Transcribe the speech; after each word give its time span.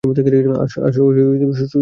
আজ 0.03 0.69
সুযোগ 0.95 1.07
মিলে 1.09 1.23
গিয়েছিল। 1.41 1.79